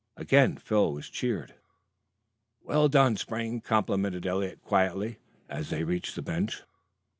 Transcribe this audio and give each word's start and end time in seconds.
Again 0.17 0.57
Phil 0.57 0.93
was 0.93 1.11
cheered. 1.11 1.53
"Well 2.63 2.89
done, 2.89 3.17
Spring," 3.17 3.61
complimented 3.61 4.25
Eliot 4.25 4.63
quietly, 4.63 5.19
as 5.47 5.69
Phil 5.69 5.85
reached 5.85 6.15
the 6.15 6.23
bench. 6.23 6.63